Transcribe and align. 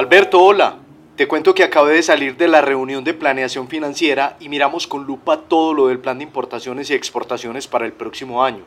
Alberto, 0.00 0.40
hola. 0.40 0.78
Te 1.14 1.28
cuento 1.28 1.54
que 1.54 1.62
acabé 1.62 1.92
de 1.92 2.02
salir 2.02 2.34
de 2.38 2.48
la 2.48 2.62
reunión 2.62 3.04
de 3.04 3.12
planeación 3.12 3.68
financiera 3.68 4.38
y 4.40 4.48
miramos 4.48 4.86
con 4.86 5.04
lupa 5.04 5.42
todo 5.42 5.74
lo 5.74 5.88
del 5.88 5.98
plan 5.98 6.16
de 6.16 6.24
importaciones 6.24 6.88
y 6.88 6.94
exportaciones 6.94 7.68
para 7.68 7.84
el 7.84 7.92
próximo 7.92 8.42
año. 8.42 8.64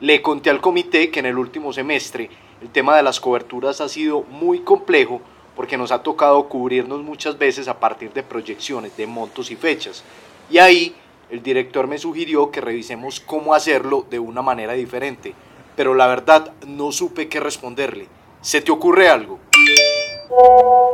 Le 0.00 0.20
conté 0.20 0.50
al 0.50 0.60
comité 0.60 1.10
que 1.10 1.20
en 1.20 1.24
el 1.24 1.38
último 1.38 1.72
semestre 1.72 2.28
el 2.60 2.68
tema 2.68 2.98
de 2.98 3.02
las 3.02 3.18
coberturas 3.18 3.80
ha 3.80 3.88
sido 3.88 4.24
muy 4.24 4.58
complejo 4.60 5.22
porque 5.56 5.78
nos 5.78 5.90
ha 5.90 6.02
tocado 6.02 6.50
cubrirnos 6.50 7.02
muchas 7.02 7.38
veces 7.38 7.66
a 7.66 7.80
partir 7.80 8.12
de 8.12 8.22
proyecciones 8.22 8.94
de 8.94 9.06
montos 9.06 9.50
y 9.50 9.56
fechas. 9.56 10.04
Y 10.50 10.58
ahí 10.58 10.94
el 11.30 11.42
director 11.42 11.86
me 11.86 11.96
sugirió 11.96 12.50
que 12.50 12.60
revisemos 12.60 13.20
cómo 13.20 13.54
hacerlo 13.54 14.04
de 14.10 14.18
una 14.18 14.42
manera 14.42 14.74
diferente, 14.74 15.32
pero 15.76 15.94
la 15.94 16.06
verdad 16.08 16.52
no 16.66 16.92
supe 16.92 17.28
qué 17.28 17.40
responderle. 17.40 18.06
¿Se 18.42 18.60
te 18.60 18.70
ocurre 18.70 19.08
algo? 19.08 19.38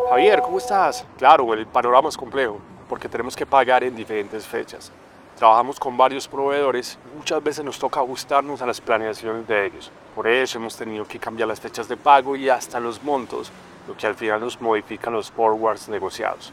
Javier, 0.08 0.42
¿cómo 0.42 0.58
estás? 0.58 1.04
Claro, 1.16 1.54
el 1.54 1.66
panorama 1.66 2.08
es 2.08 2.16
complejo, 2.16 2.58
porque 2.88 3.08
tenemos 3.08 3.34
que 3.34 3.46
pagar 3.46 3.84
en 3.84 3.94
diferentes 3.94 4.46
fechas. 4.46 4.90
Trabajamos 5.36 5.80
con 5.80 5.96
varios 5.96 6.28
proveedores 6.28 6.98
muchas 7.16 7.42
veces 7.42 7.64
nos 7.64 7.78
toca 7.78 8.00
ajustarnos 8.00 8.60
a 8.60 8.66
las 8.66 8.80
planeaciones 8.80 9.46
de 9.48 9.66
ellos. 9.66 9.90
Por 10.14 10.26
eso 10.26 10.58
hemos 10.58 10.76
tenido 10.76 11.06
que 11.06 11.18
cambiar 11.18 11.48
las 11.48 11.60
fechas 11.60 11.88
de 11.88 11.96
pago 11.96 12.36
y 12.36 12.48
hasta 12.48 12.80
los 12.80 13.02
montos, 13.02 13.50
lo 13.88 13.96
que 13.96 14.06
al 14.06 14.14
final 14.14 14.40
nos 14.40 14.60
modifica 14.60 15.10
los 15.10 15.30
forwards 15.30 15.88
negociados. 15.88 16.52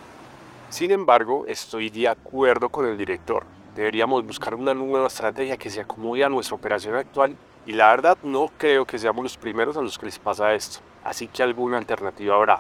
Sin 0.70 0.92
embargo, 0.92 1.46
estoy 1.48 1.90
de 1.90 2.08
acuerdo 2.08 2.70
con 2.70 2.86
el 2.86 2.98
director. 2.98 3.44
Deberíamos 3.76 4.26
buscar 4.26 4.56
una 4.56 4.74
nueva 4.74 5.08
estrategia 5.08 5.58
que 5.58 5.70
se 5.70 5.82
acomode 5.82 6.24
a 6.24 6.30
nuestra 6.30 6.56
operación 6.56 6.96
actual 6.96 7.36
y 7.66 7.74
la 7.74 7.90
verdad 7.90 8.18
no 8.24 8.50
creo 8.58 8.86
que 8.86 8.98
seamos 8.98 9.24
los 9.24 9.38
primeros 9.38 9.76
a 9.78 9.82
los 9.82 9.98
que 9.98 10.06
les 10.06 10.20
pasa 10.20 10.54
esto 10.54 10.80
así 11.08 11.28
que 11.28 11.42
alguna 11.42 11.78
alternativa 11.78 12.36
habrá. 12.36 12.60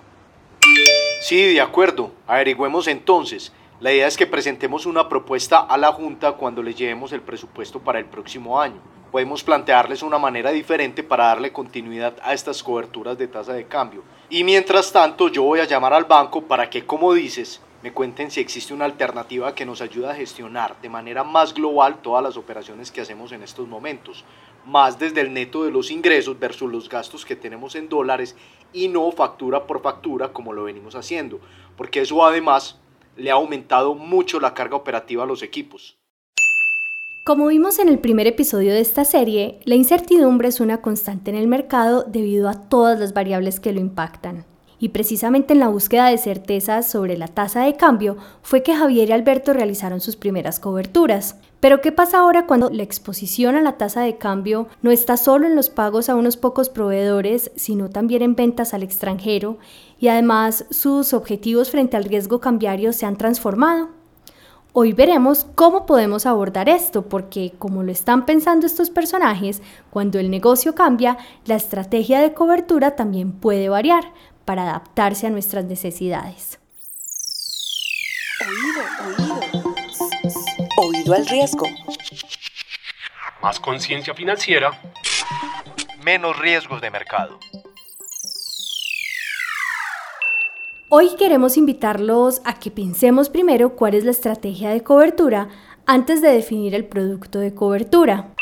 Sí, 1.19 1.53
de 1.53 1.61
acuerdo. 1.61 2.11
Averigüemos 2.27 2.87
entonces. 2.87 3.51
La 3.79 3.91
idea 3.91 4.07
es 4.07 4.17
que 4.17 4.27
presentemos 4.27 4.85
una 4.85 5.09
propuesta 5.09 5.59
a 5.59 5.77
la 5.77 5.91
Junta 5.91 6.33
cuando 6.33 6.61
le 6.61 6.73
llevemos 6.73 7.11
el 7.11 7.21
presupuesto 7.21 7.79
para 7.79 7.99
el 7.99 8.05
próximo 8.05 8.61
año. 8.61 8.79
Podemos 9.11 9.43
plantearles 9.43 10.03
una 10.03 10.19
manera 10.19 10.51
diferente 10.51 11.01
para 11.01 11.25
darle 11.25 11.51
continuidad 11.51 12.15
a 12.21 12.33
estas 12.33 12.61
coberturas 12.61 13.17
de 13.17 13.27
tasa 13.27 13.53
de 13.53 13.65
cambio. 13.65 14.03
Y 14.29 14.43
mientras 14.43 14.91
tanto 14.91 15.27
yo 15.27 15.43
voy 15.43 15.59
a 15.59 15.65
llamar 15.65 15.93
al 15.93 16.05
banco 16.05 16.43
para 16.43 16.69
que, 16.69 16.85
como 16.85 17.13
dices, 17.13 17.61
me 17.87 17.93
cuenten 17.93 18.29
si 18.29 18.41
existe 18.41 18.73
una 18.73 18.83
alternativa 18.83 19.55
que 19.55 19.65
nos 19.65 19.79
ayude 19.79 20.09
a 20.09 20.13
gestionar 20.13 20.75
de 20.81 20.89
manera 20.89 21.23
más 21.23 21.53
global 21.53 22.01
todas 22.01 22.21
las 22.21 22.35
operaciones 22.35 22.91
que 22.91 22.99
hacemos 22.99 23.31
en 23.31 23.43
estos 23.43 23.65
momentos, 23.65 24.25
más 24.65 24.99
desde 24.99 25.21
el 25.21 25.31
neto 25.31 25.63
de 25.63 25.71
los 25.71 25.89
ingresos 25.89 26.37
versus 26.37 26.69
los 26.69 26.89
gastos 26.89 27.23
que 27.23 27.37
tenemos 27.37 27.75
en 27.75 27.87
dólares 27.87 28.35
y 28.73 28.89
no 28.89 29.09
factura 29.13 29.65
por 29.65 29.81
factura 29.81 30.33
como 30.33 30.51
lo 30.51 30.65
venimos 30.65 30.95
haciendo, 30.95 31.39
porque 31.77 32.01
eso 32.01 32.25
además 32.25 32.77
le 33.15 33.31
ha 33.31 33.35
aumentado 33.35 33.95
mucho 33.95 34.41
la 34.41 34.53
carga 34.53 34.75
operativa 34.75 35.23
a 35.23 35.27
los 35.27 35.41
equipos. 35.41 35.95
Como 37.25 37.47
vimos 37.47 37.79
en 37.79 37.87
el 37.87 37.99
primer 37.99 38.27
episodio 38.27 38.73
de 38.73 38.81
esta 38.81 39.05
serie, 39.05 39.61
la 39.63 39.75
incertidumbre 39.75 40.49
es 40.49 40.59
una 40.59 40.81
constante 40.81 41.31
en 41.31 41.37
el 41.37 41.47
mercado 41.47 42.03
debido 42.03 42.49
a 42.49 42.67
todas 42.67 42.99
las 42.99 43.13
variables 43.13 43.61
que 43.61 43.71
lo 43.71 43.79
impactan. 43.79 44.45
Y 44.79 44.89
precisamente 44.89 45.53
en 45.53 45.59
la 45.59 45.69
búsqueda 45.69 46.07
de 46.07 46.17
certezas 46.19 46.89
sobre 46.89 47.17
la 47.17 47.27
tasa 47.27 47.63
de 47.63 47.75
cambio 47.75 48.17
fue 48.43 48.61
que 48.61 48.75
Javier 48.75 49.09
y 49.09 49.11
Alberto 49.11 49.53
realizaron 49.53 50.01
sus 50.01 50.15
primeras 50.15 50.59
coberturas. 50.59 51.35
Pero 51.59 51.81
¿qué 51.81 51.91
pasa 51.91 52.19
ahora 52.19 52.45
cuando 52.45 52.69
la 52.69 52.83
exposición 52.83 53.55
a 53.55 53.61
la 53.61 53.77
tasa 53.77 54.01
de 54.01 54.17
cambio 54.17 54.67
no 54.83 54.91
está 54.91 55.17
solo 55.17 55.47
en 55.47 55.55
los 55.55 55.69
pagos 55.69 56.09
a 56.09 56.15
unos 56.15 56.37
pocos 56.37 56.69
proveedores, 56.69 57.51
sino 57.55 57.89
también 57.89 58.21
en 58.21 58.35
ventas 58.35 58.75
al 58.75 58.83
extranjero 58.83 59.57
y 59.99 60.09
además 60.09 60.65
sus 60.69 61.13
objetivos 61.13 61.71
frente 61.71 61.97
al 61.97 62.03
riesgo 62.03 62.39
cambiario 62.39 62.93
se 62.93 63.07
han 63.07 63.17
transformado? 63.17 63.89
Hoy 64.73 64.93
veremos 64.93 65.47
cómo 65.55 65.87
podemos 65.87 66.27
abordar 66.27 66.69
esto, 66.69 67.09
porque 67.09 67.53
como 67.57 67.81
lo 67.81 67.91
están 67.91 68.27
pensando 68.27 68.67
estos 68.67 68.91
personajes, 68.91 69.63
cuando 69.89 70.19
el 70.19 70.29
negocio 70.29 70.75
cambia, 70.75 71.17
la 71.45 71.55
estrategia 71.55 72.19
de 72.19 72.35
cobertura 72.35 72.95
también 72.95 73.31
puede 73.31 73.69
variar, 73.69 74.03
para 74.47 74.63
adaptarse 74.63 75.27
a 75.27 75.29
nuestras 75.29 75.65
necesidades. 75.65 76.57
Oído, 78.47 78.81
oído. 79.05 79.39
Oído 80.77 81.13
al 81.13 81.27
riesgo. 81.27 81.67
Más 83.41 83.59
conciencia 83.59 84.13
financiera. 84.13 84.71
Menos 86.01 86.39
riesgos 86.39 86.79
de 86.79 86.89
mercado. 86.89 87.37
Hoy 90.87 91.17
queremos 91.17 91.57
invitarlos 91.57 92.41
a 92.45 92.57
que 92.57 92.71
pensemos 92.71 93.27
primero 93.27 93.75
cuál 93.75 93.95
es 93.95 94.05
la 94.05 94.11
estrategia 94.11 94.69
de 94.69 94.81
cobertura 94.81 95.49
antes 95.85 96.21
de 96.21 96.29
definir 96.29 96.73
el 96.73 96.85
producto 96.85 97.39
de 97.39 97.53
cobertura. 97.53 98.33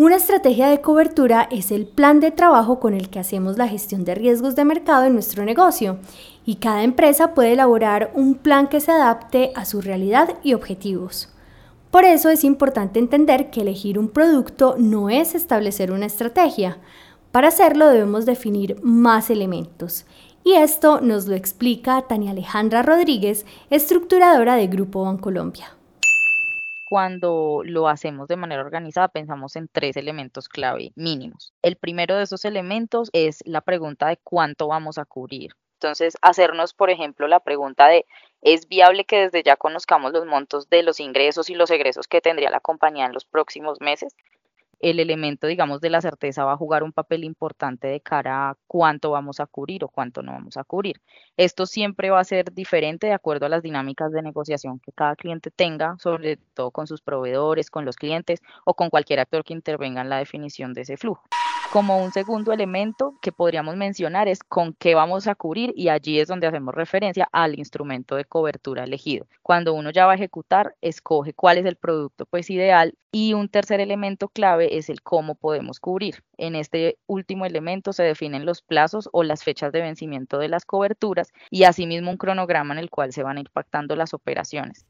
Una 0.00 0.16
estrategia 0.16 0.70
de 0.70 0.80
cobertura 0.80 1.46
es 1.50 1.70
el 1.70 1.86
plan 1.86 2.20
de 2.20 2.30
trabajo 2.30 2.80
con 2.80 2.94
el 2.94 3.10
que 3.10 3.18
hacemos 3.18 3.58
la 3.58 3.68
gestión 3.68 4.02
de 4.06 4.14
riesgos 4.14 4.56
de 4.56 4.64
mercado 4.64 5.04
en 5.04 5.12
nuestro 5.12 5.44
negocio 5.44 5.98
y 6.46 6.54
cada 6.54 6.84
empresa 6.84 7.34
puede 7.34 7.52
elaborar 7.52 8.10
un 8.14 8.36
plan 8.36 8.68
que 8.68 8.80
se 8.80 8.92
adapte 8.92 9.52
a 9.54 9.66
su 9.66 9.82
realidad 9.82 10.38
y 10.42 10.54
objetivos. 10.54 11.28
Por 11.90 12.04
eso 12.04 12.30
es 12.30 12.44
importante 12.44 12.98
entender 12.98 13.50
que 13.50 13.60
elegir 13.60 13.98
un 13.98 14.08
producto 14.08 14.74
no 14.78 15.10
es 15.10 15.34
establecer 15.34 15.92
una 15.92 16.06
estrategia. 16.06 16.78
Para 17.30 17.48
hacerlo 17.48 17.86
debemos 17.86 18.24
definir 18.24 18.78
más 18.82 19.28
elementos. 19.28 20.06
Y 20.44 20.54
esto 20.54 21.02
nos 21.02 21.26
lo 21.26 21.34
explica 21.34 22.00
Tania 22.08 22.30
Alejandra 22.30 22.82
Rodríguez, 22.82 23.44
estructuradora 23.68 24.54
de 24.54 24.66
Grupo 24.66 25.02
Bancolombia 25.04 25.74
cuando 26.90 27.62
lo 27.64 27.86
hacemos 27.86 28.26
de 28.26 28.34
manera 28.34 28.62
organizada, 28.62 29.06
pensamos 29.06 29.54
en 29.54 29.68
tres 29.68 29.96
elementos 29.96 30.48
clave 30.48 30.90
mínimos. 30.96 31.54
El 31.62 31.76
primero 31.76 32.16
de 32.16 32.24
esos 32.24 32.44
elementos 32.44 33.10
es 33.12 33.44
la 33.46 33.60
pregunta 33.60 34.08
de 34.08 34.16
cuánto 34.16 34.66
vamos 34.66 34.98
a 34.98 35.04
cubrir. 35.04 35.52
Entonces, 35.74 36.18
hacernos, 36.20 36.74
por 36.74 36.90
ejemplo, 36.90 37.28
la 37.28 37.38
pregunta 37.38 37.86
de, 37.86 38.06
¿es 38.42 38.66
viable 38.66 39.04
que 39.04 39.20
desde 39.20 39.44
ya 39.44 39.54
conozcamos 39.54 40.12
los 40.12 40.26
montos 40.26 40.68
de 40.68 40.82
los 40.82 40.98
ingresos 40.98 41.48
y 41.48 41.54
los 41.54 41.70
egresos 41.70 42.08
que 42.08 42.20
tendría 42.20 42.50
la 42.50 42.58
compañía 42.58 43.06
en 43.06 43.12
los 43.12 43.24
próximos 43.24 43.80
meses? 43.80 44.16
El 44.80 44.98
elemento, 44.98 45.46
digamos, 45.46 45.80
de 45.80 45.90
la 45.90 46.00
certeza 46.00 46.44
va 46.44 46.52
a 46.52 46.56
jugar 46.56 46.82
un 46.82 46.92
papel 46.92 47.24
importante 47.24 47.88
de 47.88 48.00
cara 48.00 48.50
a 48.50 48.56
cuánto 48.66 49.10
vamos 49.10 49.40
a 49.40 49.46
cubrir 49.46 49.84
o 49.84 49.88
cuánto 49.88 50.22
no 50.22 50.32
vamos 50.32 50.56
a 50.56 50.64
cubrir. 50.64 51.00
Esto 51.36 51.66
siempre 51.66 52.10
va 52.10 52.20
a 52.20 52.24
ser 52.24 52.52
diferente 52.52 53.06
de 53.06 53.12
acuerdo 53.12 53.46
a 53.46 53.48
las 53.50 53.62
dinámicas 53.62 54.12
de 54.12 54.22
negociación 54.22 54.80
que 54.80 54.92
cada 54.92 55.16
cliente 55.16 55.50
tenga, 55.50 55.96
sobre 55.98 56.38
todo 56.54 56.70
con 56.70 56.86
sus 56.86 57.02
proveedores, 57.02 57.70
con 57.70 57.84
los 57.84 57.96
clientes 57.96 58.40
o 58.64 58.74
con 58.74 58.90
cualquier 58.90 59.20
actor 59.20 59.44
que 59.44 59.52
intervenga 59.52 60.00
en 60.00 60.08
la 60.08 60.18
definición 60.18 60.72
de 60.72 60.82
ese 60.82 60.96
flujo. 60.96 61.22
Como 61.72 62.02
un 62.02 62.10
segundo 62.10 62.52
elemento 62.52 63.14
que 63.22 63.30
podríamos 63.30 63.76
mencionar 63.76 64.26
es 64.26 64.42
con 64.42 64.72
qué 64.72 64.96
vamos 64.96 65.28
a 65.28 65.36
cubrir 65.36 65.72
y 65.76 65.88
allí 65.88 66.18
es 66.18 66.26
donde 66.26 66.48
hacemos 66.48 66.74
referencia 66.74 67.28
al 67.30 67.56
instrumento 67.56 68.16
de 68.16 68.24
cobertura 68.24 68.82
elegido. 68.82 69.28
Cuando 69.40 69.72
uno 69.72 69.90
ya 69.90 70.04
va 70.04 70.12
a 70.12 70.14
ejecutar, 70.16 70.74
escoge 70.80 71.32
cuál 71.32 71.58
es 71.58 71.66
el 71.66 71.76
producto 71.76 72.26
pues 72.26 72.50
ideal 72.50 72.94
y 73.12 73.34
un 73.34 73.48
tercer 73.48 73.78
elemento 73.78 74.26
clave 74.26 74.78
es 74.78 74.90
el 74.90 75.00
cómo 75.00 75.36
podemos 75.36 75.78
cubrir. 75.78 76.24
En 76.38 76.56
este 76.56 76.98
último 77.06 77.46
elemento 77.46 77.92
se 77.92 78.02
definen 78.02 78.46
los 78.46 78.62
plazos 78.62 79.08
o 79.12 79.22
las 79.22 79.44
fechas 79.44 79.70
de 79.70 79.80
vencimiento 79.80 80.38
de 80.38 80.48
las 80.48 80.64
coberturas 80.64 81.32
y 81.50 81.62
asimismo 81.62 82.10
un 82.10 82.16
cronograma 82.16 82.74
en 82.74 82.80
el 82.80 82.90
cual 82.90 83.12
se 83.12 83.22
van 83.22 83.38
impactando 83.38 83.94
las 83.94 84.12
operaciones. 84.12 84.86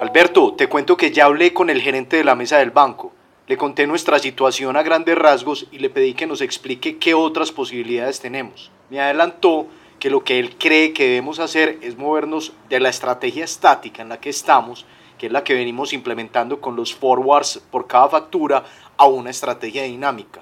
Alberto, 0.00 0.54
te 0.54 0.66
cuento 0.66 0.96
que 0.96 1.12
ya 1.12 1.26
hablé 1.26 1.54
con 1.54 1.70
el 1.70 1.80
gerente 1.80 2.16
de 2.16 2.24
la 2.24 2.34
mesa 2.34 2.58
del 2.58 2.72
banco. 2.72 3.13
Le 3.46 3.58
conté 3.58 3.86
nuestra 3.86 4.18
situación 4.18 4.74
a 4.76 4.82
grandes 4.82 5.18
rasgos 5.18 5.66
y 5.70 5.78
le 5.78 5.90
pedí 5.90 6.14
que 6.14 6.26
nos 6.26 6.40
explique 6.40 6.96
qué 6.96 7.12
otras 7.12 7.52
posibilidades 7.52 8.18
tenemos. 8.18 8.70
Me 8.88 9.00
adelantó 9.00 9.66
que 10.00 10.08
lo 10.08 10.24
que 10.24 10.38
él 10.38 10.56
cree 10.56 10.94
que 10.94 11.04
debemos 11.04 11.40
hacer 11.40 11.78
es 11.82 11.98
movernos 11.98 12.54
de 12.70 12.80
la 12.80 12.88
estrategia 12.88 13.44
estática 13.44 14.00
en 14.00 14.08
la 14.08 14.18
que 14.18 14.30
estamos, 14.30 14.86
que 15.18 15.26
es 15.26 15.32
la 15.32 15.44
que 15.44 15.52
venimos 15.52 15.92
implementando 15.92 16.62
con 16.62 16.74
los 16.74 16.94
forwards 16.94 17.62
por 17.70 17.86
cada 17.86 18.08
factura, 18.08 18.64
a 18.96 19.06
una 19.06 19.28
estrategia 19.28 19.82
dinámica. 19.82 20.40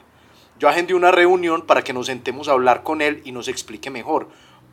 Yo 0.60 0.68
agendé 0.68 0.94
una 0.94 1.10
reunión 1.10 1.62
para 1.62 1.82
que 1.82 1.92
nos 1.92 2.06
sentemos 2.06 2.46
a 2.46 2.52
hablar 2.52 2.84
con 2.84 3.02
él 3.02 3.20
y 3.24 3.32
nos 3.32 3.48
explique 3.48 3.90
mejor, 3.90 4.28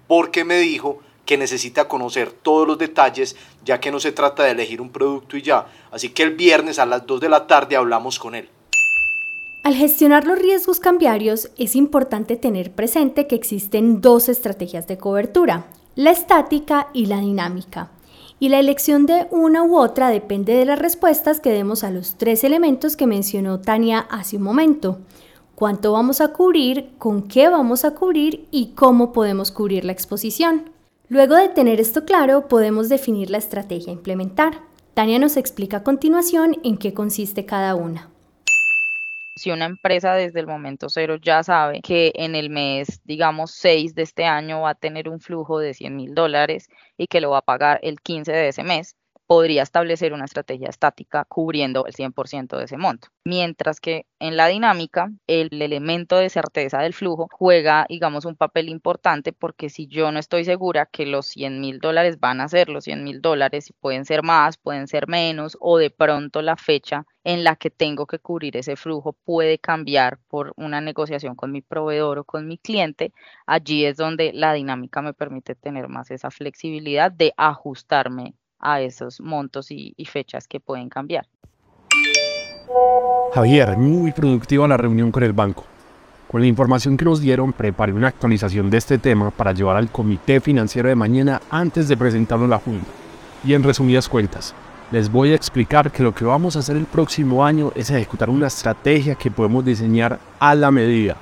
porque 0.08 0.44
me 0.44 0.60
dijo 0.60 1.00
que 1.30 1.38
necesita 1.38 1.88
conocer 1.88 2.32
todos 2.32 2.68
los 2.68 2.80
detalles, 2.80 3.36
ya 3.64 3.80
que 3.80 3.92
no 3.92 4.00
se 4.00 4.12
trata 4.12 4.46
de 4.46 4.50
elegir 4.50 4.82
un 4.82 4.90
producto 4.90 5.38
y 5.38 5.44
ya. 5.44 5.68
Así 5.92 6.10
que 6.10 6.24
el 6.24 6.32
viernes 6.32 6.80
a 6.80 6.88
las 6.88 7.06
2 7.06 7.22
de 7.22 7.30
la 7.30 7.46
tarde 7.46 7.76
hablamos 7.76 8.18
con 8.18 8.34
él. 8.34 8.50
Al 9.64 9.76
gestionar 9.76 10.26
los 10.26 10.40
riesgos 10.40 10.80
cambiarios 10.80 11.52
es 11.60 11.76
importante 11.76 12.36
tener 12.36 12.72
presente 12.72 13.28
que 13.28 13.36
existen 13.36 14.02
dos 14.02 14.28
estrategias 14.28 14.88
de 14.88 14.98
cobertura, 14.98 15.68
la 15.94 16.10
estática 16.10 16.88
y 16.94 17.06
la 17.06 17.20
dinámica. 17.20 17.92
Y 18.40 18.50
la 18.50 18.58
elección 18.58 19.06
de 19.06 19.28
una 19.30 19.62
u 19.62 19.78
otra 19.78 20.10
depende 20.10 20.56
de 20.56 20.66
las 20.66 20.80
respuestas 20.80 21.40
que 21.40 21.52
demos 21.52 21.84
a 21.84 21.92
los 21.92 22.16
tres 22.16 22.44
elementos 22.44 22.98
que 22.98 23.06
mencionó 23.06 23.60
Tania 23.60 24.00
hace 24.00 24.38
un 24.38 24.42
momento. 24.42 24.98
cuánto 25.54 25.92
vamos 25.92 26.22
a 26.22 26.30
cubrir, 26.30 26.90
con 26.98 27.28
qué 27.28 27.50
vamos 27.50 27.86
a 27.86 27.92
cubrir 27.92 28.48
y 28.50 28.70
cómo 28.74 29.14
podemos 29.14 29.52
cubrir 29.52 29.86
la 29.86 29.92
exposición. 29.92 30.79
Luego 31.12 31.36
de 31.36 31.50
tener 31.50 31.80
esto 31.80 32.06
claro, 32.06 32.48
podemos 32.48 32.88
definir 32.88 33.32
la 33.32 33.40
estrategia 33.40 33.92
a 33.92 33.96
implementar. 33.96 34.62
Tania 34.94 35.18
nos 35.18 35.38
explica 35.38 35.78
a 35.78 35.84
continuación 35.84 36.58
en 36.64 36.78
qué 36.78 36.94
consiste 36.94 37.48
cada 37.48 37.74
una. 37.74 38.12
Si 39.36 39.50
una 39.50 39.66
empresa 39.66 40.14
desde 40.14 40.40
el 40.40 40.46
momento 40.46 40.88
cero 40.88 41.16
ya 41.20 41.42
sabe 41.42 41.82
que 41.82 42.12
en 42.14 42.36
el 42.36 42.52
mes, 42.52 43.02
digamos, 43.06 43.50
6 43.52 43.96
de 43.96 44.04
este 44.04 44.26
año 44.26 44.62
va 44.62 44.72
a 44.72 44.76
tener 44.76 45.10
un 45.10 45.20
flujo 45.20 45.58
de 45.58 45.74
100 45.74 45.96
mil 45.96 46.14
dólares 46.14 46.70
y 46.96 47.08
que 47.08 47.22
lo 47.22 47.32
va 47.32 47.40
a 47.40 47.42
pagar 47.42 47.80
el 47.82 48.02
15 48.02 48.32
de 48.32 48.50
ese 48.50 48.62
mes, 48.62 48.96
podría 49.30 49.62
establecer 49.62 50.12
una 50.14 50.26
estrategia 50.26 50.70
estática 50.70 51.24
cubriendo 51.26 51.86
el 51.86 51.94
100% 51.94 52.58
de 52.58 52.64
ese 52.64 52.78
monto. 52.78 53.10
Mientras 53.24 53.80
que 53.80 54.08
en 54.18 54.36
la 54.36 54.48
dinámica, 54.48 55.12
el 55.28 55.50
elemento 55.62 56.18
de 56.18 56.32
certeza 56.32 56.80
del 56.80 56.96
flujo 56.96 57.28
juega, 57.32 57.86
digamos, 57.88 58.26
un 58.26 58.36
papel 58.36 58.70
importante 58.70 59.32
porque 59.32 59.70
si 59.70 59.86
yo 59.86 60.12
no 60.12 60.18
estoy 60.18 60.46
segura 60.46 60.88
que 60.88 61.06
los 61.06 61.28
100 61.28 61.62
mil 61.62 61.80
dólares 61.80 62.20
van 62.20 62.42
a 62.42 62.48
ser 62.48 62.70
los 62.70 62.86
100 62.86 63.04
mil 63.04 63.22
dólares, 63.22 63.72
pueden 63.80 64.04
ser 64.04 64.24
más, 64.24 64.58
pueden 64.58 64.88
ser 64.88 65.08
menos, 65.08 65.56
o 65.60 65.78
de 65.78 65.92
pronto 65.92 66.42
la 66.42 66.56
fecha 66.58 67.06
en 67.24 67.44
la 67.44 67.56
que 67.56 67.70
tengo 67.70 68.08
que 68.08 68.18
cubrir 68.18 68.58
ese 68.58 68.76
flujo 68.78 69.14
puede 69.14 69.60
cambiar 69.60 70.18
por 70.28 70.54
una 70.56 70.82
negociación 70.82 71.36
con 71.36 71.52
mi 71.52 71.62
proveedor 71.62 72.18
o 72.18 72.24
con 72.24 72.48
mi 72.48 72.58
cliente, 72.58 73.14
allí 73.46 73.86
es 73.86 73.96
donde 73.96 74.34
la 74.34 74.54
dinámica 74.54 75.04
me 75.04 75.14
permite 75.14 75.54
tener 75.54 75.88
más 75.88 76.10
esa 76.10 76.32
flexibilidad 76.32 77.12
de 77.12 77.32
ajustarme 77.38 78.34
a 78.60 78.82
esos 78.82 79.22
montos 79.22 79.72
y, 79.72 79.94
fechas 80.06 80.48
que 80.48 80.60
pueden 80.60 80.90
cambiar. 80.90 81.28
Javier, 83.34 83.78
muy 83.78 84.12
productiva 84.12 84.68
la 84.68 84.78
reunión 84.78 85.12
con 85.12 85.24
el 85.24 85.34
banco. 85.34 85.64
Con 86.28 86.42
la 86.42 86.48
información 86.48 86.98
que 86.98 87.06
nos 87.06 87.22
dieron, 87.22 87.54
preparé 87.54 87.94
una 87.94 88.08
actualización 88.08 88.70
de 88.70 88.78
este 88.78 88.98
tema 88.98 89.32
para 89.32 89.54
llevar 89.54 89.78
al 89.78 89.92
comité 89.92 90.40
financiero 90.40 90.90
de 90.90 90.96
mañana 90.96 91.42
antes 91.50 91.88
de 91.88 91.98
presentarlo 91.98 92.46
a 92.46 92.50
la 92.50 92.60
Junta. 92.60 92.88
Y 93.44 93.54
en 93.54 93.64
resumidas 93.64 94.10
cuentas, 94.10 94.54
les 94.92 95.12
voy 95.12 95.32
a 95.32 95.36
explicar 95.36 95.92
que 95.92 96.04
lo 96.04 96.14
que 96.14 96.26
vamos 96.26 96.56
a 96.56 96.60
hacer 96.60 96.76
el 96.76 96.86
próximo 96.86 97.46
año 97.46 97.72
es 97.76 97.90
ejecutar 97.90 98.30
una 98.30 98.48
estrategia 98.48 99.16
que 99.16 99.32
podemos 99.32 99.66
diseñar 99.66 100.20
a 100.40 100.54
la 100.56 100.72
medida 100.72 101.18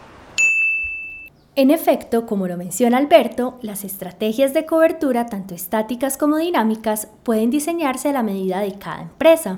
en 1.57 1.71
efecto, 1.71 2.27
como 2.27 2.47
lo 2.47 2.55
menciona 2.55 2.99
Alberto, 2.99 3.57
las 3.63 3.83
estrategias 3.83 4.53
de 4.53 4.67
cobertura, 4.67 5.25
tanto 5.25 5.55
estáticas 5.55 6.15
como 6.15 6.37
dinámicas, 6.37 7.07
pueden 7.23 7.49
diseñarse 7.49 8.09
a 8.09 8.13
la 8.13 8.21
medida 8.21 8.59
de 8.59 8.73
cada 8.73 9.01
empresa. 9.01 9.57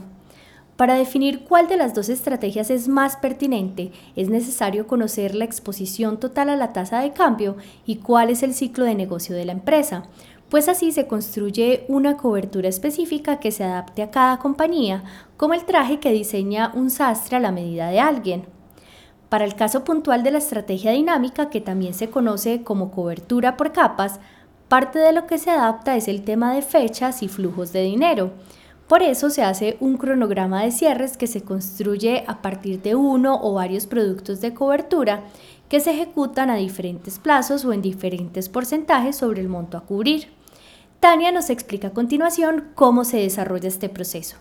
Para 0.77 0.95
definir 0.95 1.43
cuál 1.43 1.67
de 1.67 1.75
las 1.75 1.93
dos 1.93 2.07
estrategias 2.07 2.69
es 2.69 2.87
más 2.87 3.17
pertinente, 3.17 3.91
es 4.15 4.29
necesario 4.29 4.87
conocer 4.87 5.35
la 5.35 5.43
exposición 5.43 6.21
total 6.21 6.49
a 6.49 6.55
la 6.55 6.71
tasa 6.71 7.01
de 7.01 7.11
cambio 7.11 7.57
y 7.85 7.97
cuál 7.97 8.29
es 8.29 8.43
el 8.43 8.53
ciclo 8.53 8.85
de 8.85 8.95
negocio 8.95 9.35
de 9.35 9.43
la 9.43 9.51
empresa, 9.51 10.03
pues 10.47 10.69
así 10.69 10.93
se 10.93 11.05
construye 11.05 11.83
una 11.89 12.15
cobertura 12.15 12.69
específica 12.69 13.41
que 13.41 13.51
se 13.51 13.65
adapte 13.65 14.03
a 14.03 14.09
cada 14.09 14.39
compañía, 14.39 15.03
como 15.35 15.53
el 15.53 15.65
traje 15.65 15.99
que 15.99 16.13
diseña 16.13 16.71
un 16.73 16.91
sastre 16.91 17.35
a 17.35 17.41
la 17.41 17.51
medida 17.51 17.89
de 17.89 17.99
alguien. 17.99 18.58
Para 19.29 19.45
el 19.45 19.55
caso 19.55 19.83
puntual 19.83 20.23
de 20.23 20.31
la 20.31 20.39
estrategia 20.39 20.91
dinámica, 20.91 21.51
que 21.51 21.61
también 21.61 21.93
se 21.93 22.09
conoce 22.09 22.63
como 22.63 22.89
cobertura 22.89 23.57
por 23.57 23.71
capas, 23.71 24.19
parte 24.67 24.97
de 24.97 25.13
lo 25.13 25.27
que 25.27 25.37
se 25.37 25.51
adapta 25.51 25.95
es 25.95 26.07
el 26.07 26.23
tema 26.23 26.53
de 26.55 26.63
fechas 26.63 27.21
y 27.21 27.27
flujos 27.27 27.71
de 27.71 27.83
dinero. 27.83 28.31
Por 28.87 29.03
eso 29.03 29.29
se 29.29 29.43
hace 29.43 29.77
un 29.79 29.97
cronograma 29.97 30.63
de 30.63 30.71
cierres 30.71 31.15
que 31.15 31.27
se 31.27 31.43
construye 31.43 32.23
a 32.25 32.41
partir 32.41 32.81
de 32.81 32.95
uno 32.95 33.39
o 33.39 33.53
varios 33.53 33.85
productos 33.85 34.41
de 34.41 34.55
cobertura 34.55 35.21
que 35.69 35.79
se 35.79 35.91
ejecutan 35.91 36.49
a 36.49 36.55
diferentes 36.55 37.19
plazos 37.19 37.63
o 37.65 37.71
en 37.71 37.83
diferentes 37.83 38.49
porcentajes 38.49 39.15
sobre 39.15 39.41
el 39.41 39.47
monto 39.47 39.77
a 39.77 39.81
cubrir. 39.81 40.29
Tania 40.99 41.31
nos 41.31 41.51
explica 41.51 41.89
a 41.89 41.93
continuación 41.93 42.71
cómo 42.73 43.05
se 43.05 43.17
desarrolla 43.17 43.67
este 43.67 43.89
proceso. 43.89 44.37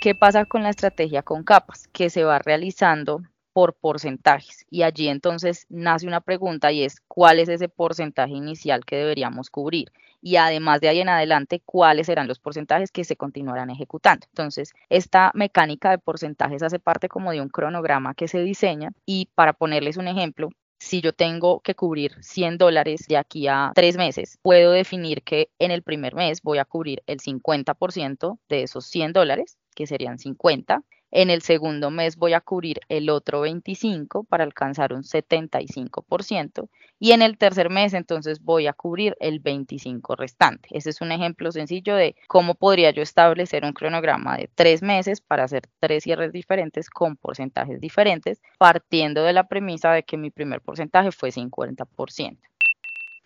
¿Qué 0.00 0.16
pasa 0.16 0.44
con 0.44 0.64
la 0.64 0.70
estrategia 0.70 1.22
con 1.22 1.44
capas? 1.44 1.88
Que 1.92 2.10
se 2.10 2.24
va 2.24 2.40
realizando 2.40 3.22
por 3.58 3.74
porcentajes. 3.74 4.64
Y 4.70 4.82
allí 4.82 5.08
entonces 5.08 5.66
nace 5.68 6.06
una 6.06 6.20
pregunta 6.20 6.70
y 6.70 6.84
es 6.84 7.00
cuál 7.08 7.40
es 7.40 7.48
ese 7.48 7.68
porcentaje 7.68 8.32
inicial 8.32 8.84
que 8.84 8.94
deberíamos 8.94 9.50
cubrir. 9.50 9.90
Y 10.22 10.36
además 10.36 10.80
de 10.80 10.88
ahí 10.88 11.00
en 11.00 11.08
adelante, 11.08 11.60
cuáles 11.66 12.06
serán 12.06 12.28
los 12.28 12.38
porcentajes 12.38 12.92
que 12.92 13.02
se 13.02 13.16
continuarán 13.16 13.68
ejecutando. 13.70 14.28
Entonces, 14.28 14.74
esta 14.90 15.32
mecánica 15.34 15.90
de 15.90 15.98
porcentajes 15.98 16.62
hace 16.62 16.78
parte 16.78 17.08
como 17.08 17.32
de 17.32 17.40
un 17.40 17.48
cronograma 17.48 18.14
que 18.14 18.28
se 18.28 18.38
diseña. 18.42 18.92
Y 19.04 19.28
para 19.34 19.54
ponerles 19.54 19.96
un 19.96 20.06
ejemplo, 20.06 20.50
si 20.78 21.00
yo 21.00 21.12
tengo 21.12 21.58
que 21.58 21.74
cubrir 21.74 22.14
100 22.20 22.58
dólares 22.58 23.06
de 23.08 23.16
aquí 23.16 23.48
a 23.48 23.72
tres 23.74 23.96
meses, 23.96 24.38
puedo 24.40 24.70
definir 24.70 25.24
que 25.24 25.50
en 25.58 25.72
el 25.72 25.82
primer 25.82 26.14
mes 26.14 26.42
voy 26.42 26.58
a 26.58 26.64
cubrir 26.64 27.02
el 27.08 27.18
50% 27.18 28.38
de 28.48 28.62
esos 28.62 28.86
100 28.86 29.14
dólares, 29.14 29.58
que 29.74 29.88
serían 29.88 30.20
50. 30.20 30.84
En 31.10 31.30
el 31.30 31.40
segundo 31.40 31.90
mes 31.90 32.16
voy 32.16 32.34
a 32.34 32.40
cubrir 32.42 32.80
el 32.88 33.08
otro 33.08 33.40
25 33.40 34.24
para 34.24 34.44
alcanzar 34.44 34.92
un 34.92 35.02
75% 35.02 36.68
y 37.00 37.12
en 37.12 37.22
el 37.22 37.38
tercer 37.38 37.70
mes 37.70 37.94
entonces 37.94 38.42
voy 38.42 38.66
a 38.66 38.74
cubrir 38.74 39.16
el 39.20 39.40
25 39.40 40.16
restante. 40.16 40.68
Ese 40.72 40.90
es 40.90 41.00
un 41.00 41.10
ejemplo 41.10 41.50
sencillo 41.50 41.94
de 41.96 42.14
cómo 42.26 42.54
podría 42.54 42.90
yo 42.90 43.00
establecer 43.00 43.64
un 43.64 43.72
cronograma 43.72 44.36
de 44.36 44.50
tres 44.54 44.82
meses 44.82 45.22
para 45.22 45.44
hacer 45.44 45.62
tres 45.80 46.04
cierres 46.04 46.32
diferentes 46.32 46.90
con 46.90 47.16
porcentajes 47.16 47.80
diferentes, 47.80 48.42
partiendo 48.58 49.22
de 49.24 49.32
la 49.32 49.48
premisa 49.48 49.92
de 49.92 50.02
que 50.02 50.18
mi 50.18 50.30
primer 50.30 50.60
porcentaje 50.60 51.10
fue 51.10 51.30
50% 51.30 52.38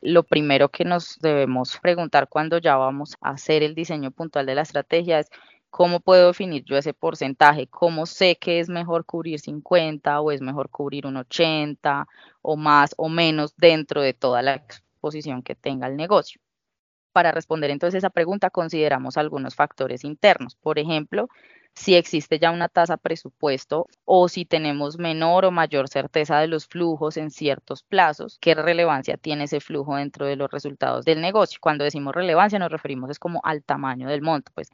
lo 0.02 0.24
primero 0.24 0.68
que 0.68 0.84
nos 0.84 1.16
debemos 1.20 1.78
preguntar 1.80 2.28
cuando 2.28 2.58
ya 2.58 2.76
vamos 2.76 3.16
a 3.20 3.30
hacer 3.30 3.62
el 3.62 3.76
diseño 3.76 4.10
puntual 4.10 4.46
de 4.46 4.56
la 4.56 4.62
estrategia 4.62 5.20
es 5.20 5.30
¿Cómo 5.72 6.00
puedo 6.00 6.26
definir 6.26 6.64
yo 6.64 6.76
ese 6.76 6.92
porcentaje? 6.92 7.66
¿Cómo 7.66 8.04
sé 8.04 8.36
que 8.36 8.60
es 8.60 8.68
mejor 8.68 9.06
cubrir 9.06 9.40
50 9.40 10.20
o 10.20 10.30
es 10.30 10.42
mejor 10.42 10.68
cubrir 10.68 11.06
un 11.06 11.16
80 11.16 12.06
o 12.42 12.56
más 12.58 12.94
o 12.98 13.08
menos 13.08 13.54
dentro 13.56 14.02
de 14.02 14.12
toda 14.12 14.42
la 14.42 14.56
exposición 14.56 15.42
que 15.42 15.54
tenga 15.54 15.86
el 15.86 15.96
negocio? 15.96 16.42
Para 17.12 17.32
responder 17.32 17.70
entonces 17.70 17.98
esa 17.98 18.10
pregunta 18.10 18.50
consideramos 18.50 19.16
algunos 19.16 19.54
factores 19.54 20.04
internos. 20.04 20.56
Por 20.56 20.78
ejemplo, 20.78 21.30
si 21.74 21.94
existe 21.94 22.38
ya 22.38 22.50
una 22.50 22.68
tasa 22.68 22.98
presupuesto 22.98 23.86
o 24.04 24.28
si 24.28 24.44
tenemos 24.44 24.98
menor 24.98 25.46
o 25.46 25.50
mayor 25.50 25.88
certeza 25.88 26.38
de 26.38 26.48
los 26.48 26.66
flujos 26.66 27.16
en 27.16 27.30
ciertos 27.30 27.82
plazos, 27.82 28.36
qué 28.42 28.54
relevancia 28.54 29.16
tiene 29.16 29.44
ese 29.44 29.60
flujo 29.60 29.96
dentro 29.96 30.26
de 30.26 30.36
los 30.36 30.50
resultados 30.50 31.06
del 31.06 31.22
negocio. 31.22 31.60
Cuando 31.62 31.84
decimos 31.84 32.14
relevancia 32.14 32.58
nos 32.58 32.70
referimos 32.70 33.08
es 33.08 33.18
como 33.18 33.40
al 33.42 33.64
tamaño 33.64 34.06
del 34.06 34.20
monto, 34.20 34.52
pues 34.54 34.68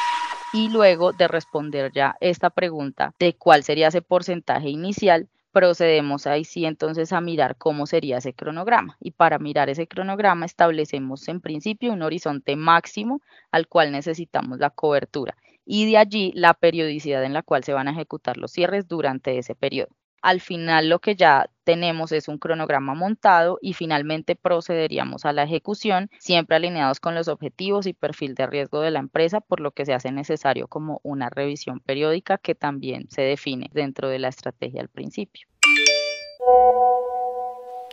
y 0.53 0.69
luego 0.69 1.13
de 1.13 1.29
responder 1.29 1.93
ya 1.93 2.17
esta 2.21 2.51
pregunta 2.51 3.15
de 3.19 3.37
cuál 3.37 3.63
sería 3.65 3.89
ese 3.89 4.03
porcentaje 4.03 4.69
inicial, 4.71 5.29
procedemos 5.53 6.27
ahí 6.27 6.45
sí 6.45 6.65
entonces 6.67 7.13
a 7.13 7.21
mirar 7.21 7.57
cómo 7.57 7.87
sería 7.87 8.19
ese 8.19 8.35
cronograma. 8.35 8.97
Y 9.01 9.13
para 9.13 9.39
mirar 9.39 9.69
ese 9.71 9.87
cronograma 9.87 10.47
establecemos 10.47 11.29
en 11.29 11.41
principio 11.41 11.93
un 11.93 12.03
horizonte 12.03 12.57
máximo 12.57 13.21
al 13.51 13.69
cual 13.69 13.93
necesitamos 13.93 14.59
la 14.59 14.71
cobertura 14.71 15.37
y 15.65 15.91
de 15.91 15.99
allí 15.99 16.33
la 16.35 16.55
periodicidad 16.55 17.25
en 17.25 17.35
la 17.35 17.43
cual 17.43 17.65
se 17.65 17.75
van 17.75 17.89
a 17.89 17.93
ejecutar 17.93 18.37
los 18.39 18.53
cierres 18.53 18.89
durante 18.89 19.39
ese 19.39 19.55
periodo. 19.55 19.91
Al 20.23 20.41
final 20.41 20.89
lo 20.89 21.01
que 21.01 21.17
ya 21.17 21.51
tenemos 21.65 22.13
es 22.13 22.29
un 22.29 22.39
cronograma 22.39 22.95
montado 22.95 23.59
y 23.61 23.75
finalmente 23.75 24.37
procederíamos 24.37 25.25
a 25.25 25.33
la 25.33 25.43
ejecución, 25.45 26.11
siempre 26.19 26.57
alineados 26.57 27.01
con 27.01 27.15
los 27.15 27.29
objetivos 27.29 27.87
y 27.87 27.93
perfil 27.93 28.35
de 28.35 28.47
riesgo 28.47 28.81
de 28.81 28.91
la 28.91 29.01
empresa, 29.01 29.41
por 29.41 29.61
lo 29.61 29.73
que 29.73 29.85
se 29.85 29.95
hace 29.95 30.11
necesario 30.13 30.67
como 30.69 31.01
una 31.03 31.31
revisión 31.31 31.81
periódica 31.81 32.39
que 32.39 32.55
también 32.55 33.09
se 33.11 33.23
define 33.23 33.71
dentro 33.73 34.09
de 34.09 34.19
la 34.19 34.29
estrategia 34.29 34.81
al 34.81 34.89
principio. 34.89 35.49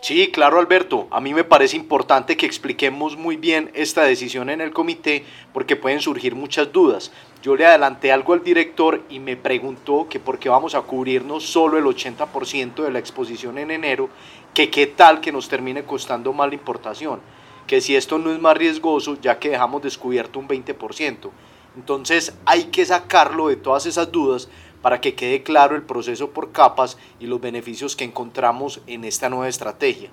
Sí, 0.06 0.28
claro 0.28 0.60
Alberto, 0.60 1.08
a 1.10 1.20
mí 1.20 1.34
me 1.34 1.44
parece 1.44 1.76
importante 1.76 2.38
que 2.38 2.46
expliquemos 2.46 3.18
muy 3.18 3.38
bien 3.38 3.72
esta 3.74 4.04
decisión 4.04 4.52
en 4.52 4.62
el 4.62 4.70
comité 4.70 5.26
porque 5.52 5.76
pueden 5.76 6.00
surgir 6.00 6.36
muchas 6.36 6.72
dudas. 6.72 7.12
Yo 7.42 7.56
le 7.56 7.66
adelanté 7.66 8.12
algo 8.12 8.34
al 8.34 8.44
director 8.44 9.02
y 9.10 9.18
me 9.18 9.36
preguntó 9.36 10.06
que 10.08 10.20
por 10.20 10.38
qué 10.38 10.48
vamos 10.48 10.76
a 10.76 10.82
cubrirnos 10.82 11.44
solo 11.44 11.80
el 11.80 11.86
80% 11.86 12.84
de 12.84 12.92
la 12.92 13.00
exposición 13.00 13.58
en 13.58 13.72
enero, 13.72 14.10
que 14.54 14.70
qué 14.70 14.86
tal 14.86 15.22
que 15.22 15.32
nos 15.32 15.50
termine 15.50 15.86
costando 15.86 16.34
más 16.34 16.50
la 16.50 16.54
importación, 16.54 17.20
que 17.66 17.82
si 17.82 17.96
esto 17.96 18.20
no 18.20 18.32
es 18.32 18.40
más 18.40 18.56
riesgoso 18.56 19.18
ya 19.20 19.40
que 19.40 19.50
dejamos 19.50 19.82
descubierto 19.82 20.38
un 20.38 20.48
20%. 20.48 21.32
Entonces 21.78 22.38
hay 22.46 22.66
que 22.66 22.86
sacarlo 22.86 23.48
de 23.48 23.56
todas 23.56 23.88
esas 23.88 24.12
dudas 24.12 24.50
para 24.86 25.02
que 25.02 25.16
quede 25.16 25.42
claro 25.42 25.76
el 25.76 25.82
proceso 25.82 26.30
por 26.30 26.52
capas 26.52 26.96
y 27.20 27.26
los 27.26 27.42
beneficios 27.42 27.96
que 27.96 28.04
encontramos 28.04 28.82
en 28.86 29.04
esta 29.04 29.30
nueva 29.30 29.48
estrategia. 29.48 30.12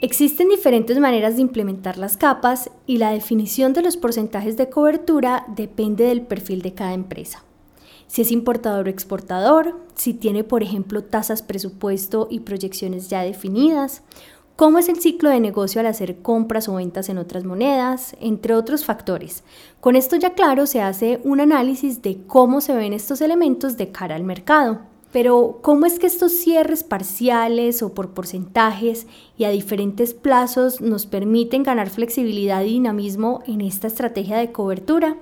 Existen 0.00 0.48
diferentes 0.48 1.00
maneras 1.00 1.34
de 1.34 1.42
implementar 1.42 1.98
las 1.98 2.16
capas 2.16 2.70
y 2.86 2.98
la 2.98 3.10
definición 3.10 3.72
de 3.72 3.82
los 3.82 3.96
porcentajes 3.96 4.56
de 4.56 4.70
cobertura 4.70 5.46
depende 5.48 6.04
del 6.04 6.22
perfil 6.22 6.62
de 6.62 6.74
cada 6.74 6.94
empresa. 6.94 7.42
si 8.06 8.22
es 8.22 8.30
importador 8.30 8.86
o 8.86 8.90
exportador, 8.90 9.80
si 9.96 10.14
tiene, 10.14 10.44
por 10.44 10.62
ejemplo, 10.62 11.02
tasas 11.02 11.42
presupuesto 11.42 12.28
y 12.30 12.40
proyecciones 12.40 13.08
ya 13.08 13.22
definidas, 13.22 14.02
cómo 14.56 14.78
es 14.78 14.88
el 14.88 15.00
ciclo 15.00 15.30
de 15.30 15.40
negocio 15.40 15.80
al 15.80 15.86
hacer 15.86 16.18
compras 16.22 16.68
o 16.68 16.74
ventas 16.74 17.08
en 17.08 17.18
otras 17.18 17.44
monedas, 17.44 18.16
entre 18.20 18.54
otros 18.54 18.84
factores. 18.84 19.42
Con 19.80 19.96
esto 19.96 20.16
ya 20.16 20.34
claro 20.34 20.66
se 20.66 20.80
hace 20.80 21.20
un 21.24 21.40
análisis 21.40 22.02
de 22.02 22.18
cómo 22.26 22.60
se 22.60 22.74
ven 22.74 22.92
estos 22.92 23.20
elementos 23.20 23.76
de 23.76 23.90
cara 23.90 24.14
al 24.14 24.24
mercado. 24.24 24.80
Pero, 25.12 25.60
¿cómo 25.62 25.86
es 25.86 26.00
que 26.00 26.08
estos 26.08 26.32
cierres 26.32 26.82
parciales 26.82 27.82
o 27.84 27.94
por 27.94 28.14
porcentajes 28.14 29.06
y 29.38 29.44
a 29.44 29.50
diferentes 29.50 30.12
plazos 30.12 30.80
nos 30.80 31.06
permiten 31.06 31.62
ganar 31.62 31.88
flexibilidad 31.88 32.62
y 32.62 32.70
dinamismo 32.70 33.40
en 33.46 33.60
esta 33.60 33.86
estrategia 33.86 34.36
de 34.38 34.50
cobertura? 34.50 35.16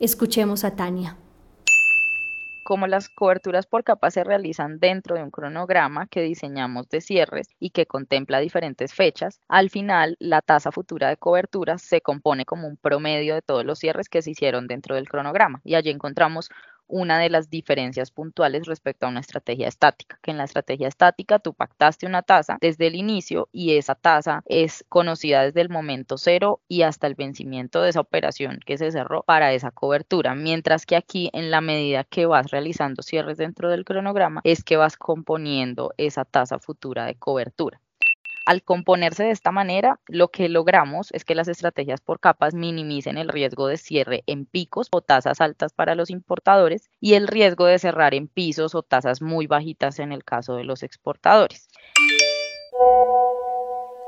Escuchemos 0.00 0.64
a 0.64 0.76
Tania 0.76 1.16
como 2.68 2.86
las 2.86 3.08
coberturas 3.08 3.66
por 3.66 3.82
capas 3.82 4.12
se 4.12 4.24
realizan 4.24 4.78
dentro 4.78 5.16
de 5.16 5.22
un 5.22 5.30
cronograma 5.30 6.06
que 6.06 6.20
diseñamos 6.20 6.86
de 6.90 7.00
cierres 7.00 7.48
y 7.58 7.70
que 7.70 7.86
contempla 7.86 8.40
diferentes 8.40 8.92
fechas, 8.92 9.40
al 9.48 9.70
final 9.70 10.18
la 10.20 10.42
tasa 10.42 10.70
futura 10.70 11.08
de 11.08 11.16
cobertura 11.16 11.78
se 11.78 12.02
compone 12.02 12.44
como 12.44 12.68
un 12.68 12.76
promedio 12.76 13.34
de 13.34 13.40
todos 13.40 13.64
los 13.64 13.78
cierres 13.78 14.10
que 14.10 14.20
se 14.20 14.32
hicieron 14.32 14.66
dentro 14.66 14.96
del 14.96 15.08
cronograma. 15.08 15.62
Y 15.64 15.76
allí 15.76 15.88
encontramos 15.88 16.50
una 16.88 17.18
de 17.18 17.30
las 17.30 17.50
diferencias 17.50 18.10
puntuales 18.10 18.66
respecto 18.66 19.06
a 19.06 19.10
una 19.10 19.20
estrategia 19.20 19.68
estática, 19.68 20.18
que 20.22 20.30
en 20.30 20.38
la 20.38 20.44
estrategia 20.44 20.88
estática 20.88 21.38
tú 21.38 21.54
pactaste 21.54 22.06
una 22.06 22.22
tasa 22.22 22.58
desde 22.60 22.86
el 22.88 22.96
inicio 22.96 23.48
y 23.52 23.76
esa 23.76 23.94
tasa 23.94 24.42
es 24.46 24.84
conocida 24.88 25.44
desde 25.44 25.60
el 25.60 25.68
momento 25.68 26.18
cero 26.18 26.60
y 26.68 26.82
hasta 26.82 27.06
el 27.06 27.14
vencimiento 27.14 27.82
de 27.82 27.90
esa 27.90 28.00
operación 28.00 28.58
que 28.64 28.78
se 28.78 28.90
cerró 28.90 29.22
para 29.22 29.52
esa 29.52 29.70
cobertura, 29.70 30.34
mientras 30.34 30.86
que 30.86 30.96
aquí 30.96 31.30
en 31.32 31.50
la 31.50 31.60
medida 31.60 32.04
que 32.04 32.26
vas 32.26 32.50
realizando 32.50 33.02
cierres 33.02 33.38
dentro 33.38 33.70
del 33.70 33.84
cronograma 33.84 34.40
es 34.44 34.64
que 34.64 34.76
vas 34.76 34.96
componiendo 34.96 35.92
esa 35.98 36.24
tasa 36.24 36.58
futura 36.58 37.04
de 37.06 37.14
cobertura. 37.16 37.80
Al 38.48 38.62
componerse 38.62 39.24
de 39.24 39.30
esta 39.30 39.52
manera, 39.52 40.00
lo 40.06 40.28
que 40.28 40.48
logramos 40.48 41.12
es 41.12 41.26
que 41.26 41.34
las 41.34 41.48
estrategias 41.48 42.00
por 42.00 42.18
capas 42.18 42.54
minimicen 42.54 43.18
el 43.18 43.28
riesgo 43.28 43.66
de 43.66 43.76
cierre 43.76 44.24
en 44.26 44.46
picos 44.46 44.88
o 44.90 45.02
tasas 45.02 45.42
altas 45.42 45.74
para 45.74 45.94
los 45.94 46.08
importadores 46.08 46.88
y 46.98 47.12
el 47.12 47.28
riesgo 47.28 47.66
de 47.66 47.78
cerrar 47.78 48.14
en 48.14 48.26
pisos 48.26 48.74
o 48.74 48.82
tasas 48.82 49.20
muy 49.20 49.46
bajitas 49.46 49.98
en 49.98 50.12
el 50.12 50.24
caso 50.24 50.54
de 50.54 50.64
los 50.64 50.82
exportadores. 50.82 51.68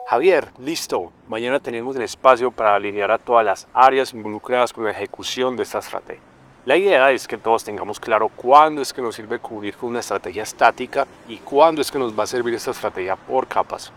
Javier, 0.06 0.48
listo. 0.58 1.12
Mañana 1.28 1.60
tenemos 1.60 1.94
el 1.96 2.02
espacio 2.02 2.50
para 2.50 2.76
alinear 2.76 3.10
a 3.10 3.18
todas 3.18 3.44
las 3.44 3.68
áreas 3.74 4.14
involucradas 4.14 4.72
con 4.72 4.84
la 4.84 4.92
ejecución 4.92 5.54
de 5.54 5.64
esta 5.64 5.80
estrategia. 5.80 6.22
La 6.64 6.78
idea 6.78 7.10
es 7.10 7.28
que 7.28 7.36
todos 7.36 7.62
tengamos 7.62 8.00
claro 8.00 8.30
cuándo 8.30 8.80
es 8.80 8.94
que 8.94 9.02
nos 9.02 9.16
sirve 9.16 9.38
cubrir 9.38 9.76
con 9.76 9.90
una 9.90 10.00
estrategia 10.00 10.44
estática 10.44 11.06
y 11.28 11.36
cuándo 11.36 11.82
es 11.82 11.90
que 11.90 11.98
nos 11.98 12.18
va 12.18 12.22
a 12.22 12.26
servir 12.26 12.54
esta 12.54 12.70
estrategia 12.70 13.16
por 13.16 13.46
capas. 13.46 13.92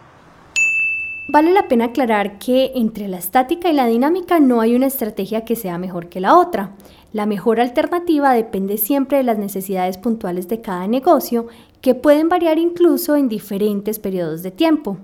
Vale 1.28 1.54
la 1.54 1.70
pena 1.70 1.86
aclarar 1.86 2.38
que 2.38 2.74
entre 2.76 3.08
la 3.08 3.18
estática 3.18 3.70
y 3.70 3.74
la 3.74 3.88
dinámica 3.88 4.42
no 4.42 4.60
hay 4.60 4.76
una 4.76 4.88
estrategia 4.88 5.46
que 5.46 5.56
sea 5.56 5.78
mejor 5.78 6.10
que 6.10 6.20
la 6.20 6.38
otra. 6.38 6.76
La 7.14 7.26
mejor 7.26 7.62
alternativa 7.62 8.34
depende 8.34 8.78
siempre 8.78 9.20
de 9.20 9.24
las 9.24 9.38
necesidades 9.38 9.98
puntuales 9.98 10.50
de 10.50 10.60
cada 10.60 10.86
negocio, 10.86 11.48
que 11.80 11.96
pueden 11.96 12.28
variar 12.28 12.60
incluso 12.60 13.16
en 13.16 13.30
diferentes 13.30 14.00
periodos 14.00 14.44
de 14.44 14.52
tiempo. 14.52 14.98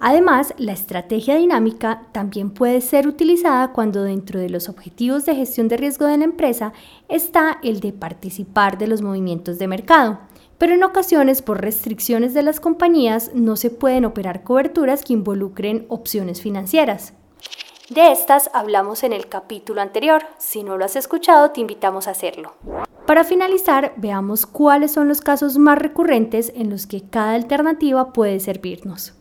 Además, 0.00 0.54
la 0.56 0.72
estrategia 0.72 1.36
dinámica 1.36 2.02
también 2.12 2.50
puede 2.50 2.80
ser 2.80 3.06
utilizada 3.06 3.72
cuando 3.72 4.04
dentro 4.04 4.40
de 4.40 4.48
los 4.48 4.70
objetivos 4.70 5.26
de 5.26 5.34
gestión 5.34 5.68
de 5.68 5.76
riesgo 5.76 6.06
de 6.06 6.16
la 6.16 6.24
empresa 6.24 6.72
está 7.08 7.58
el 7.62 7.80
de 7.80 7.92
participar 7.92 8.78
de 8.78 8.86
los 8.86 9.02
movimientos 9.02 9.58
de 9.58 9.68
mercado 9.68 10.18
pero 10.58 10.74
en 10.74 10.82
ocasiones 10.82 11.40
por 11.40 11.60
restricciones 11.60 12.34
de 12.34 12.42
las 12.42 12.60
compañías 12.60 13.30
no 13.34 13.56
se 13.56 13.70
pueden 13.70 14.04
operar 14.04 14.42
coberturas 14.42 15.02
que 15.04 15.14
involucren 15.14 15.86
opciones 15.88 16.42
financieras. 16.42 17.14
De 17.88 18.12
estas 18.12 18.50
hablamos 18.52 19.02
en 19.02 19.14
el 19.14 19.28
capítulo 19.28 19.80
anterior, 19.80 20.22
si 20.36 20.62
no 20.62 20.76
lo 20.76 20.84
has 20.84 20.96
escuchado 20.96 21.52
te 21.52 21.62
invitamos 21.62 22.06
a 22.06 22.10
hacerlo. 22.10 22.54
Para 23.06 23.24
finalizar, 23.24 23.94
veamos 23.96 24.44
cuáles 24.44 24.92
son 24.92 25.08
los 25.08 25.22
casos 25.22 25.56
más 25.56 25.78
recurrentes 25.78 26.52
en 26.54 26.68
los 26.68 26.86
que 26.86 27.08
cada 27.08 27.32
alternativa 27.32 28.12
puede 28.12 28.38
servirnos. 28.40 29.14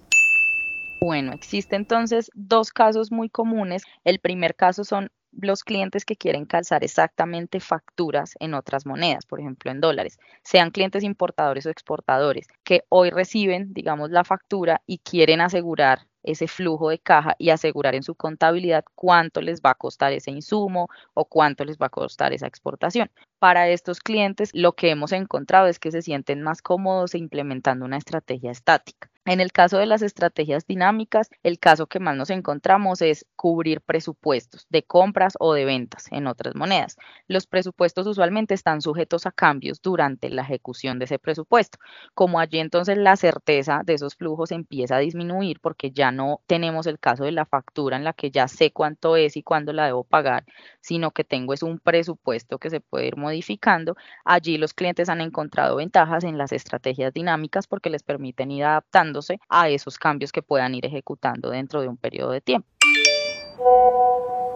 Bueno, 1.00 1.32
existen 1.32 1.84
entonces 1.84 2.29
dos 2.34 2.72
casos 2.72 3.12
muy 3.12 3.29
comunes. 3.29 3.84
El 4.03 4.20
primer 4.20 4.56
caso 4.56 4.84
son 4.84 5.10
los 5.39 5.63
clientes 5.63 6.06
que 6.06 6.15
quieren 6.15 6.46
calzar 6.46 6.84
exactamente 6.84 7.60
facturas 7.60 8.36
en 8.39 8.53
otras 8.53 8.86
monedas, 8.86 9.25
por 9.25 9.39
ejemplo 9.39 9.72
en 9.72 9.82
dólares, 9.82 10.20
sean 10.44 10.72
clientes 10.72 11.03
importadores 11.03 11.65
o 11.65 11.70
exportadores, 11.70 12.48
que 12.63 12.84
hoy 12.89 13.10
reciben, 13.10 13.74
digamos, 13.74 14.12
la 14.12 14.24
factura 14.24 14.82
y 14.86 15.00
quieren 15.00 15.41
asegurar 15.41 16.08
ese 16.24 16.48
flujo 16.48 16.89
de 16.89 17.00
caja 17.00 17.36
y 17.38 17.51
asegurar 17.51 17.96
en 17.96 18.03
su 18.03 18.13
contabilidad 18.15 18.84
cuánto 18.96 19.41
les 19.41 19.62
va 19.62 19.72
a 19.72 19.75
costar 19.75 20.12
ese 20.12 20.32
insumo 20.32 20.89
o 21.13 21.25
cuánto 21.25 21.63
les 21.63 21.77
va 21.77 21.88
a 21.88 21.89
costar 21.89 22.34
esa 22.34 22.48
exportación. 22.48 23.10
Para 23.39 23.70
estos 23.70 24.00
clientes, 24.00 24.50
lo 24.53 24.74
que 24.74 24.89
hemos 24.89 25.13
encontrado 25.13 25.67
es 25.67 25.79
que 25.79 25.91
se 25.91 26.01
sienten 26.01 26.41
más 26.41 26.62
cómodos 26.62 27.15
implementando 27.15 27.86
una 27.86 27.98
estrategia 27.98 28.51
estática. 28.51 29.10
En 29.27 29.41
el 29.41 29.51
caso 29.51 29.77
de 29.77 29.86
las 29.88 30.03
estrategias 30.03 30.65
dinámicas, 30.67 31.29
el 31.43 31.60
caso 31.60 31.88
que 31.88 32.00
más 32.00 32.15
nos 32.15 32.29
encontramos 32.29 33.01
es 33.01 33.25
cubrir 33.36 33.81
presupuestos 33.81 34.65
de 34.69 34.84
compras 34.84 35.34
o 35.41 35.53
de 35.53 35.65
ventas 35.65 36.07
en 36.13 36.27
otras 36.27 36.55
monedas. 36.55 36.96
Los 37.27 37.46
presupuestos 37.46 38.07
usualmente 38.07 38.53
están 38.53 38.81
sujetos 38.81 39.25
a 39.25 39.34
cambios 39.34 39.81
durante 39.81 40.29
la 40.29 40.43
ejecución 40.43 40.98
de 40.98 41.05
ese 41.05 41.19
presupuesto. 41.19 41.77
Como 42.13 42.39
allí 42.39 42.60
entonces 42.60 42.98
la 42.98 43.17
certeza 43.17 43.81
de 43.86 43.96
esos 43.96 44.15
flujos 44.15 44.53
empieza 44.53 44.96
a 44.96 45.00
disminuir 45.00 45.60
porque 45.60 45.91
ya 45.91 46.13
no 46.13 46.39
tenemos 46.48 46.88
el 46.88 46.98
caso 46.98 47.25
de 47.25 47.34
la 47.34 47.46
factura 47.46 47.98
en 47.98 48.05
la 48.05 48.13
que 48.13 48.31
ya 48.31 48.48
sé 48.48 48.72
cuánto 48.72 49.17
es 49.17 49.36
y 49.36 49.43
cuándo 49.43 49.74
la 49.74 49.88
debo 49.88 50.05
pagar, 50.05 50.46
sino 50.79 51.12
que 51.12 51.25
tengo 51.25 51.53
es 51.53 51.63
un 51.63 51.79
presupuesto 51.79 52.60
que 52.60 52.69
se 52.69 52.79
puede 52.79 53.07
ir 53.07 53.17
modificando. 53.17 53.98
Allí 54.24 54.57
los 54.57 54.74
clientes 54.74 55.10
han 55.10 55.19
encontrado 55.19 55.75
ventajas 55.75 56.24
en 56.24 56.38
las 56.38 56.53
estrategias 56.53 57.12
dinámicas 57.12 57.67
porque 57.67 57.89
les 57.89 58.03
permiten 58.03 58.51
ir 58.51 58.63
adaptando 58.63 59.16
a 59.50 59.69
esos 59.69 59.97
cambios 59.97 60.31
que 60.31 60.41
puedan 60.41 60.75
ir 60.75 60.86
ejecutando 60.86 61.50
dentro 61.50 61.81
de 61.81 61.88
un 61.88 61.97
periodo 61.97 62.31
de 62.31 62.41
tiempo. 62.41 62.67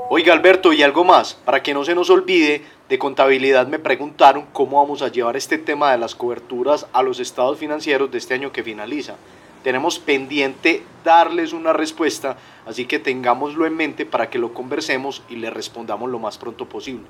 Oiga 0.09 0.33
Alberto, 0.33 0.73
y 0.73 0.83
algo 0.83 1.05
más, 1.05 1.33
para 1.33 1.63
que 1.63 1.73
no 1.73 1.85
se 1.85 1.95
nos 1.95 2.09
olvide, 2.09 2.61
de 2.89 2.99
contabilidad 2.99 3.67
me 3.67 3.79
preguntaron 3.79 4.45
cómo 4.51 4.81
vamos 4.81 5.01
a 5.01 5.07
llevar 5.07 5.37
este 5.37 5.57
tema 5.57 5.91
de 5.91 5.97
las 5.97 6.15
coberturas 6.15 6.85
a 6.91 7.01
los 7.01 7.21
estados 7.21 7.57
financieros 7.57 8.11
de 8.11 8.17
este 8.17 8.33
año 8.33 8.51
que 8.51 8.61
finaliza. 8.61 9.15
Tenemos 9.63 9.99
pendiente 9.99 10.83
darles 11.05 11.53
una 11.53 11.71
respuesta, 11.71 12.35
así 12.65 12.87
que 12.87 12.99
tengámoslo 12.99 13.65
en 13.65 13.77
mente 13.77 14.05
para 14.05 14.29
que 14.29 14.39
lo 14.39 14.53
conversemos 14.53 15.23
y 15.29 15.37
le 15.37 15.49
respondamos 15.49 16.09
lo 16.09 16.19
más 16.19 16.37
pronto 16.37 16.67
posible. 16.67 17.05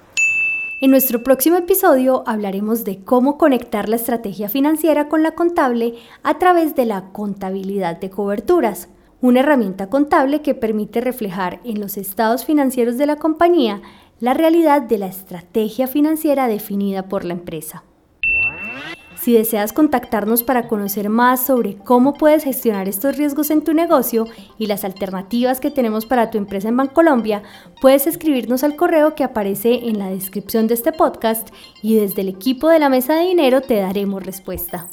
En 0.84 0.90
nuestro 0.90 1.22
próximo 1.22 1.58
episodio 1.58 2.24
hablaremos 2.26 2.84
de 2.86 3.04
cómo 3.04 3.38
conectar 3.38 3.88
la 3.88 3.98
estrategia 3.98 4.50
financiera 4.50 5.10
con 5.10 5.22
la 5.22 5.36
contable 5.36 5.94
a 6.24 6.40
través 6.40 6.74
de 6.76 6.86
la 6.86 7.12
contabilidad 7.12 8.00
de 8.00 8.10
coberturas, 8.10 8.90
una 9.22 9.42
herramienta 9.42 9.92
contable 9.92 10.42
que 10.42 10.56
permite 10.56 11.00
reflejar 11.00 11.60
en 11.66 11.80
los 11.80 11.98
estados 11.98 12.46
financieros 12.46 12.98
de 12.98 13.06
la 13.06 13.18
compañía 13.18 13.84
la 14.20 14.34
realidad 14.34 14.82
de 14.82 14.98
la 14.98 15.06
estrategia 15.06 15.86
financiera 15.86 16.48
definida 16.48 17.08
por 17.08 17.26
la 17.26 17.34
empresa. 17.34 17.84
Si 19.22 19.34
deseas 19.34 19.72
contactarnos 19.72 20.42
para 20.42 20.68
conocer 20.68 21.08
más 21.10 21.46
sobre 21.46 21.76
cómo 21.76 22.16
puedes 22.16 22.44
gestionar 22.44 22.88
estos 22.88 23.18
riesgos 23.18 23.52
en 23.52 23.64
tu 23.64 23.76
negocio 23.76 24.26
y 24.58 24.66
las 24.66 24.84
alternativas 24.84 25.60
que 25.60 25.70
tenemos 25.70 26.08
para 26.08 26.32
tu 26.32 26.40
empresa 26.40 26.70
en 26.70 26.78
Bancolombia, 26.78 27.44
puedes 27.82 28.08
escribirnos 28.08 28.64
al 28.64 28.76
correo 28.76 29.14
que 29.14 29.24
aparece 29.24 29.88
en 29.88 30.00
la 30.00 30.10
descripción 30.10 30.66
de 30.66 30.74
este 30.74 30.92
podcast 30.92 31.50
y 31.84 31.98
desde 31.98 32.22
el 32.22 32.30
equipo 32.30 32.70
de 32.70 32.80
la 32.80 32.90
Mesa 32.90 33.14
de 33.14 33.28
Dinero 33.28 33.62
te 33.62 33.76
daremos 33.76 34.26
respuesta. 34.26 34.88